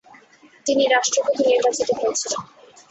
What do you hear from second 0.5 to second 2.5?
তিনি রাষ্ট্রপতি নির্বাচিত হয়েছিলেন।